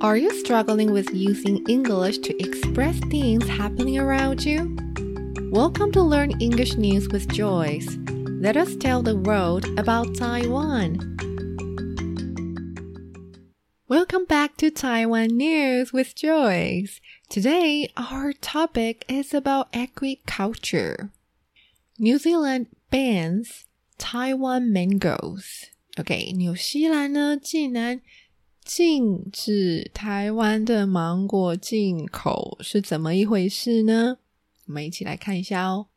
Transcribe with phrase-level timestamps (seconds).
[0.00, 4.76] Are you struggling with using English to express things happening around you?
[5.50, 7.96] Welcome to Learn English News with Joyce.
[8.40, 11.16] Let us tell the world about Taiwan.
[13.88, 17.00] Welcome back to Taiwan News with Joyce.
[17.28, 21.10] Today, our topic is about agriculture.
[21.98, 23.64] New Zealand bans
[23.98, 25.70] Taiwan mangoes.
[25.96, 28.00] OK，纽西兰呢竟然
[28.68, 34.18] 禁止台湾的芒果进口是怎么一回事呢？
[34.66, 35.88] 我们一起来看一下哦。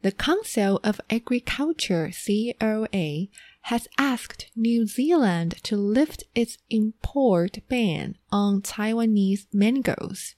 [0.00, 3.28] The Council of Agriculture (COA)
[3.66, 10.32] has asked New Zealand to lift its import ban on Taiwanese mangoes.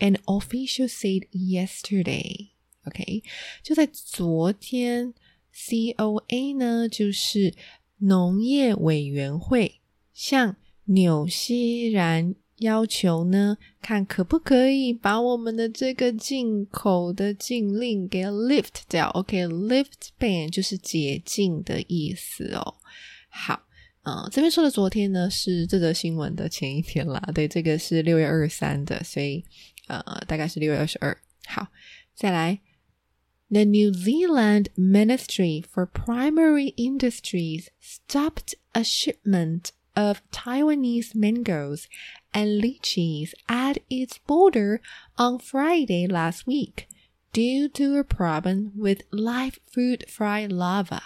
[0.00, 2.48] An official said yesterday.
[2.84, 3.22] OK，
[3.62, 5.14] 就在昨天，
[5.54, 7.54] COA 呢就是
[7.99, 9.79] 农业委员会
[10.13, 10.55] 向
[10.85, 19.07] 纽西兰要求呢，看可不可以把我们的这个进口的禁令给 lift 掉。
[19.09, 22.75] OK，lift ban 就是解禁的意思哦。
[23.29, 23.61] 好，
[24.03, 27.21] 嗯，这边说的昨天呢是这则新闻的前一天啦。
[27.33, 29.43] 对，这个是六月二十三的，所以
[29.87, 31.17] 呃，大概是六月二十二。
[31.45, 31.67] 好，
[32.13, 32.59] 再来。
[33.49, 41.87] the New Zealand Ministry for Primary Industries stopped a shipment of Taiwanese mangoes
[42.33, 44.81] and lychees at its border
[45.17, 46.87] on Friday last week
[47.33, 51.01] due to a problem with live fruit fly larvae.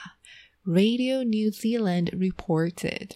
[0.66, 3.16] Radio New Zealand reported.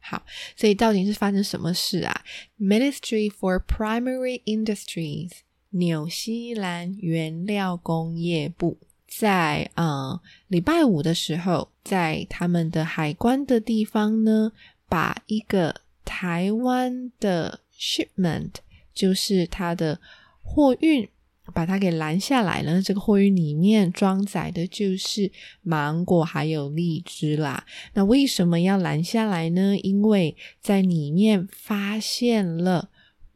[0.00, 0.24] 好，
[0.56, 2.24] 所以到底是发生什么事啊
[2.58, 5.40] ？Ministry for Primary Industries
[5.70, 14.52] 纽西兰原料工业部在呃礼拜五的时候，在他们的海关的地方呢，
[14.88, 18.52] 把一个台湾的 shipment，
[18.94, 20.00] 就是它的
[20.42, 21.06] 货运，
[21.52, 22.80] 把它给拦下来了。
[22.80, 25.30] 这个货运里面装载的就是
[25.62, 27.66] 芒果还有荔枝啦。
[27.92, 29.76] 那为什么要拦下来呢？
[29.82, 32.88] 因为在里面发现了。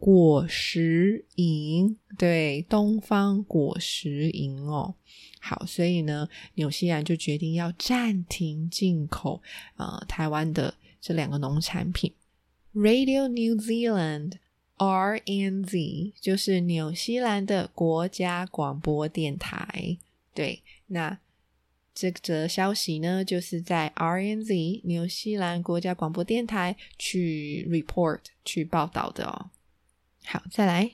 [0.05, 4.97] 果实蝇，对，东方果实蝇哦，
[5.41, 9.41] 好，所以呢，纽西兰就决定要暂停进口
[9.77, 12.13] 呃台湾的这两个农产品。
[12.75, 14.33] Radio New Zealand
[14.77, 19.99] RNZ 就是纽西兰的国家广播电台，
[20.35, 21.17] 对，那
[21.95, 29.51] 这则消息呢，就是在 RNZ 纽西兰国家广播电台去 report 去报道的哦。
[30.25, 30.93] 好，再来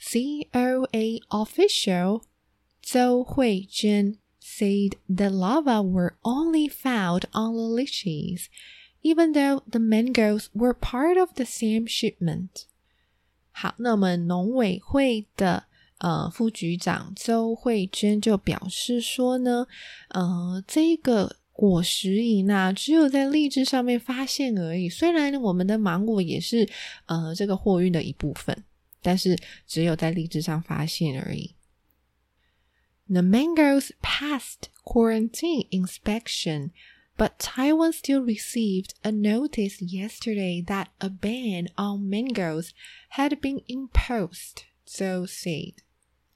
[0.00, 2.22] ，COA official
[2.82, 8.46] 邹慧珍 said the larvae were only found on the lychees,
[9.02, 12.66] even though the mangoes were part of the same shipment.
[13.52, 15.64] 好，那么农委会的
[15.98, 19.66] 呃副局长邹慧珍就表示说呢，
[20.08, 24.88] 呃，这个果实蝇啊，只有在荔枝上面发现而已。
[24.88, 26.66] 虽然我们的芒果也是
[27.04, 28.64] 呃这个货运的一部分，
[29.02, 31.54] 但是只有在荔枝上发现而已。
[33.08, 36.70] The mangoes passed quarantine inspection,
[37.18, 42.70] but Taiwan still received a notice yesterday that a ban on mangoes
[43.10, 44.62] had been imposed.
[44.86, 45.74] So said.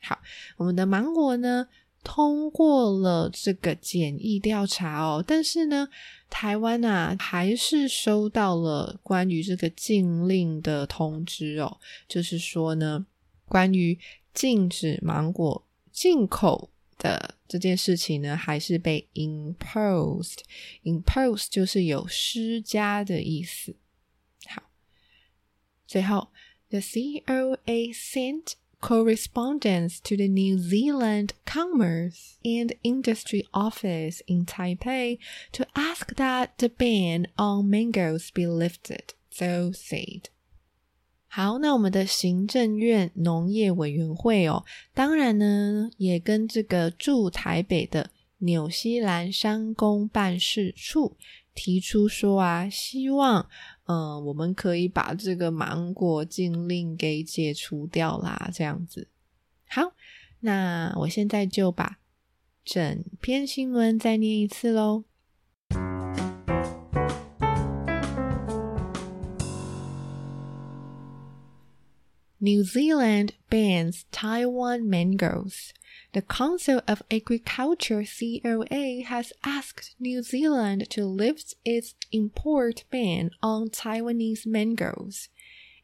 [0.03, 0.21] 好，
[0.59, 1.69] 我们的芒果呢？
[2.05, 5.89] 通过了这个简易调查哦，但是呢，
[6.29, 13.07] 台湾啊还是收到了关于这个禁令的通知哦，就是说呢，
[13.47, 13.99] 关于
[14.35, 23.75] 禁止芒果进口的这件事情呢，还是被 imposed，imposed 就是有施加的意思。
[24.47, 24.65] 好，
[25.87, 26.29] 最后
[26.69, 28.53] ，the COA sent。
[28.85, 35.19] correspondence to the New Zealand Commerce and Industry Office in Taipei
[35.53, 39.15] to ask that the ban on mangoes be lifted.
[39.31, 40.25] Tsou said.
[41.27, 51.17] 好，那我们的行政院农业委员会哦，当然呢，也跟这个驻台北的纽西兰商工办事处
[51.55, 53.49] 提出说啊，希望
[53.87, 59.09] 嗯，我们可以把这个芒果禁令给解除掉啦，这样子。
[59.69, 59.93] 好，
[60.41, 61.99] 那我现在就把
[62.65, 65.05] 整篇新闻再念一次喽。
[72.45, 75.73] New Zealand bans Taiwan mangoes.
[76.13, 83.71] The Council of Agriculture COA has asked New Zealand to lift its import ban on
[83.71, 85.31] Taiwanese mangoes,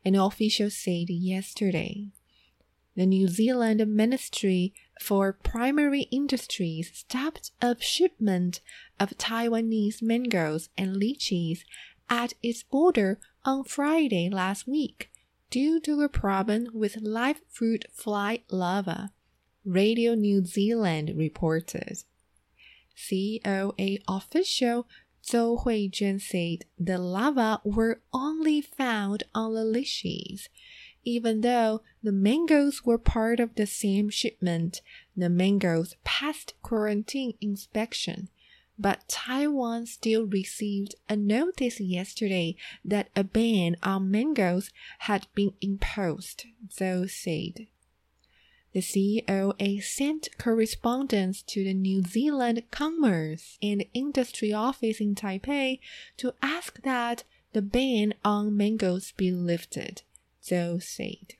[0.05, 2.09] an official said yesterday.
[2.95, 8.61] The New Zealand Ministry for Primary Industries stopped a shipment
[9.01, 11.61] of Taiwanese mangoes and lychees
[12.11, 15.10] at its border on Friday last week
[15.51, 19.09] due to a problem with live fruit fly larvae,
[19.65, 22.05] Radio New Zealand reported.
[23.09, 24.87] COA official
[25.23, 30.49] Tsou Huizhen said the larvae were only found on the lychees.
[31.03, 34.83] Even though the mangoes were part of the same shipment,
[35.17, 38.29] the mangoes passed quarantine inspection
[38.81, 46.47] but Taiwan still received a notice yesterday that a ban on mangoes had been imposed,
[46.71, 47.67] Tsou said.
[48.73, 48.81] The
[49.27, 55.81] COA sent correspondence to the New Zealand Commerce and Industry Office in Taipei
[56.17, 60.03] to ask that the ban on mangoes be lifted,
[60.41, 61.35] Tsou said.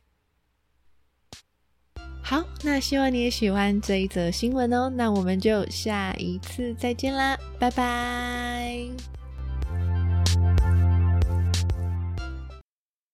[2.31, 4.89] 好，那希望你也喜欢这一则新闻哦。
[4.89, 9.20] 那我们就下一次再见啦，拜拜。